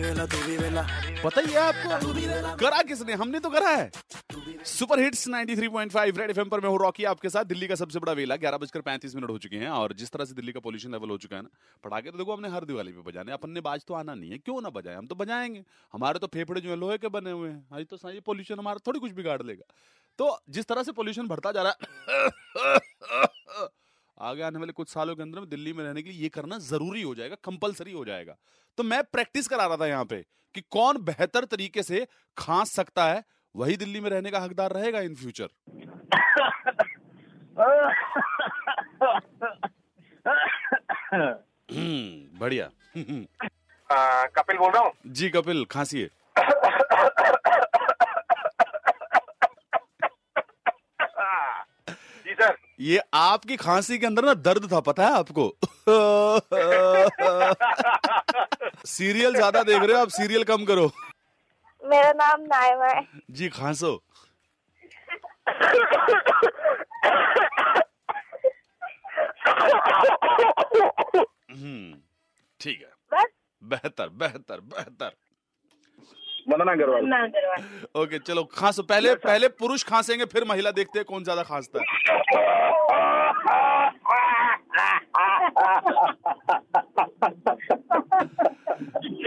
बताइए 0.00 1.56
आपको, 1.56 2.56
करा 2.56 2.82
किसने? 2.82 3.12
हमने 3.12 3.40
तो 3.40 3.50
करा 3.50 3.68
है। 3.68 3.90
सुपर 4.64 5.00
हिट्स 5.00 5.26
93.5 5.28 6.18
रेड 6.18 6.30
एफएम 6.30 6.48
पर 6.48 6.60
मैं 6.60 6.68
हूँ 6.68 6.78
रॉकी, 6.78 7.04
आपके 7.04 7.28
साथ 7.28 7.44
दिल्ली 7.44 7.66
का 7.68 7.74
सबसे 7.74 7.98
बड़ा 7.98 8.12
वेला। 8.12 8.36
ग्यारह 8.36 8.58
बजकर 8.58 8.80
पैंतीस 8.80 9.14
मिनट 9.14 9.30
हो 9.30 9.38
चुके 9.38 9.56
हैं, 9.56 9.68
और 9.68 9.92
जिस 9.92 10.10
तरह 10.10 10.24
से 10.24 10.34
दिल्ली 10.34 10.52
का 10.52 10.60
पोल्यूशन 10.60 10.92
लेवल 10.92 11.10
हो 11.10 11.18
चुका 11.18 11.36
है 11.36 11.42
ना, 11.42 11.48
पटाखे 11.84 12.10
तो 12.10 12.18
देखो, 12.18 12.32
हमने 12.32 12.48
हर 12.48 12.64
दिवाली 12.64 12.92
पे 12.92 13.02
बजाने। 13.02 13.32
अपन 13.32 13.50
ने 13.50 13.60
बाज 13.60 13.84
तो 13.88 13.94
आना 13.94 14.14
नहीं 14.14 14.30
है, 14.30 14.38
क्यों 14.38 14.60
ना 14.62 14.70
बजाए? 14.70 14.94
हम 14.94 15.06
तो 15.06 15.14
बजाएँगे। 15.14 15.64
हमारे 15.92 16.18
तो 16.18 16.26
फेफड़े 16.26 16.60
जो 16.60 16.70
है, 16.70 16.76
लोहे 16.76 16.98
के 16.98 17.08
बने 17.08 17.30
हुए 17.30 17.50
हैं। 17.50 17.66
आज 17.72 17.86
तो 17.90 17.96
सही 17.96 18.20
पोल्यूशन 18.20 18.58
हमारा 18.58 18.78
थोड़ी 18.86 19.00
कुछ 19.00 19.12
बिगाड़ 19.12 19.42
लेगा। 19.42 19.72
तो 20.18 20.38
जिस 20.50 20.66
तरह 20.66 20.82
से 20.82 20.92
पोल्यूशन 20.92 21.26
बढ़ता 21.26 21.52
जा 21.52 21.62
रहा 21.62 21.72
है 21.72 21.80
आगे 24.22 24.42
आने 24.42 24.58
वाले 24.58 24.72
कुछ 24.72 24.88
सालों 24.88 25.16
के 25.16 25.22
अंदर 25.22 25.40
में 25.40 25.48
दिल्ली 25.48 25.72
में 25.72 25.84
रहने 25.84 26.02
के 26.02 26.10
लिए 26.10 26.22
ये 26.22 26.28
करना 26.28 26.58
ज़रूरी 26.58 27.02
हो 27.02 27.14
जाएगा 27.14 27.36
कंपलसरी 27.44 27.92
हो 27.92 28.04
जाएगा। 28.04 28.36
तो 28.78 28.82
मैं 28.82 29.02
प्रैक्टिस 29.12 29.48
करा 29.48 29.66
रहा 29.66 29.76
था 29.76 29.86
यहाँ 29.86 30.04
पे 30.04 30.24
कि 30.54 30.62
कौन 30.70 31.04
बेहतर 31.04 31.44
तरीके 31.44 31.82
से 31.82 32.06
खांस 32.36 32.72
सकता 32.72 33.12
है 33.12 33.24
वही 33.56 33.76
दिल्ली 33.76 34.00
में 34.00 34.10
रहने 34.10 34.30
का 34.30 34.40
हकदार 34.40 34.72
रहेगा 34.72 35.00
इन 35.00 35.14
फ्यूचर 35.14 35.48
हम्म, 41.14 42.38
बढ़िया। 42.38 42.70
कपिल 44.36 44.58
बोल 44.58 44.72
रहा 44.72 44.82
हूँ? 44.82 44.92
जी 45.06 45.28
कपिल 45.28 45.64
खांसी 45.64 45.98
जी 45.98 46.08
ये 52.80 53.00
आपकी 53.14 53.56
खांसी 53.56 53.98
के 53.98 54.06
अंदर 54.06 54.24
ना 54.24 54.34
दर्द 54.34 54.72
था 54.72 54.80
पता 54.80 55.06
है 55.06 55.12
आपको? 55.14 55.56
सीरियल 58.86 59.34
ज़्यादा 59.34 59.62
देख 59.62 59.82
रहे 59.82 59.96
हो 59.96 60.02
आप 60.02 60.08
सीरियल 60.08 60.44
कम 60.44 60.64
करो। 60.64 60.90
मेरा 61.82 62.12
नाम 62.12 62.40
नायमा 62.42 62.86
है। 62.86 63.06
जी 63.30 63.48
खांसो। 63.48 64.02
हम्म 71.50 71.94
ठीक 72.60 72.82
है। 72.82 72.90
बेहतर 73.62 74.08
बेहतर 74.08 74.60
बेहतर। 74.60 75.12
मदन 76.48 76.68
अग्रवाल 76.68 77.02
ओके 78.02 78.18
चलो 78.20 78.42
खांसो 78.54 78.82
पहले 78.84 79.14
पहले 79.24 79.48
पुरुष 79.60 79.84
खांसेंगे 79.84 80.24
फिर 80.32 80.44
महिला 80.44 80.70
देखते 80.72 80.98
हैं 80.98 81.04
कौन 81.08 81.24
ज़्यादा 81.24 81.42
खांसता 81.42 81.78
है। 81.78 81.84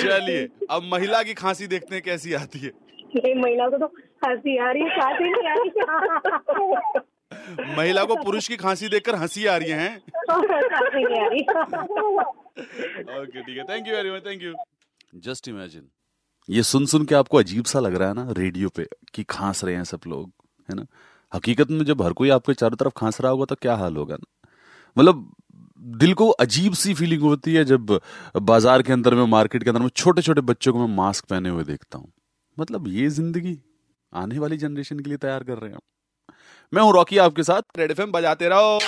चलिए 0.00 0.48
अब 0.70 0.82
महिला 0.92 1.22
की 1.22 1.34
खांसी 1.34 1.66
देखते 1.66 1.94
हैं 1.94 2.02
कैसी 2.04 2.34
आती 2.34 2.58
है। 2.58 2.70
महिला 3.36 3.68
को 3.68 3.78
तो 3.78 3.86
हँसी 4.24 4.56
आ 4.58 4.70
रही 4.70 4.82
है 4.82 4.88
खांसी 4.90 5.24
नहीं 5.30 5.48
आ 5.48 5.54
रही। 5.54 5.70
महिला 7.76 8.04
को 8.04 8.14
पुरुष 8.24 8.48
की 8.48 8.56
खांसी 8.56 8.88
देखकर 8.88 9.14
हँसी 9.16 9.46
आ 9.46 9.56
रही 9.56 9.70
है 9.70 9.88
आ 10.30 10.36
रही। 11.26 11.42
ओके 13.20 13.42
ठीक 13.42 13.56
है। 13.58 13.64
Thank 13.64 13.88
you 13.88 13.94
very 13.94 14.10
much 14.10 14.26
thank 14.26 14.42
you 14.42 14.54
just 15.26 15.48
imagine 15.48 15.88
ये 16.50 16.62
सुन 16.62 16.86
सुन 16.86 17.04
के 17.04 17.14
आपको 17.14 17.38
अजीब 17.38 17.64
सा 17.64 17.80
लग 17.80 17.94
रहा 17.94 18.08
है 18.08 18.14
ना, 18.14 18.26
रेडियो 18.30 18.68
पे, 18.68 18.86
कि 19.14 19.22
खांस 19.22 19.64
रहे 19.64 19.74
हैं 19.74 19.84
सब 19.84 20.00
लोग, 20.06 20.30
है 20.68 20.74
ना? 20.76 20.86
हकीकत 21.32 21.70
में 21.70 21.84
जब 21.84 22.02
हर 22.02 22.12
कोई 22.12 22.30
आपके 22.30 22.54
चारों 22.54 22.76
तरफ़ 22.76 22.92
खांस 22.96 23.20
रहा 23.20 23.30
होगा 23.32 23.44
तो 23.44 23.54
क्या 23.54 23.74
हाल 23.76 23.96
होगा 23.96 24.14
ना? 24.14 24.48
मतलब 24.96 25.30
दिल 25.98 26.14
को 26.14 26.28
अजीब 26.28 26.74
सी 26.74 26.94
फीलिंग 26.94 27.22
होती 27.22 27.54
है 27.54 27.64
जब 27.64 28.00
बाज़ार 28.36 28.82
के 28.82 28.92
अंदर 28.92 29.14
में, 29.14 29.24
मार्केट 29.26 29.64
के 29.64 29.70
अंदर 29.70 29.82
में 29.82 29.88
छोटे 29.88 30.22
छोटे 30.22 30.40
बच्चों 30.40 30.72
को 30.72 30.86
मैं 30.86 30.96
मास्क 30.96 31.24
पहने 31.24 31.48
हुए 31.48 31.64
देखता 31.64 31.98
हूँ। 31.98 32.12
मतलब 32.58 32.88
ये 32.88 33.08
ज़िंदगी 33.10 33.58
आने 34.12 34.38
वाली 34.38 34.56
जनरेशन 34.56 35.00
के 35.00 35.08
लिए 35.08 35.18
तैयार 35.18 35.44
कर 35.44 35.58
रहे 35.58 35.70
हैं 35.70 35.78
मैं 36.72 36.82
हूँ 36.82 36.92
रॉकी, 36.92 37.18
आपके 37.18 37.42
साथ, 37.42 37.62
रेड 37.78 38.00
बजाते 38.08 38.48
रहो। 38.48 38.78